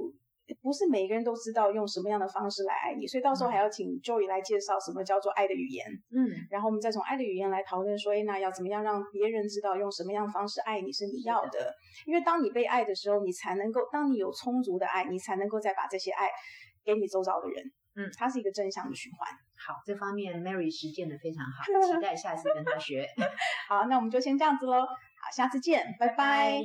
[0.62, 5.84] 不是每个人都知道用什么样的方式来爱你，所以到时候还要请 Joy 来介绍什么叫做爱的语言。
[6.14, 11.74] 嗯，然后我们再从爱的语言来讨论说，哎，那要怎么样让别人知道用什么样的方式爱你是你要的？
[12.06, 16.30] 因为当你被爱的时候，你才能够，当你有充足的爱，你才能够再把这些爱
[16.94, 17.72] 给你周遭的人。
[17.96, 19.28] 嗯，它是一个正向的循环。
[19.56, 23.06] 好，这方面 Mary 实践的非常好， 期待下次跟他学。
[23.68, 24.86] 好，那我们就先这样子喽。
[24.86, 26.62] 好，下次见，拜拜。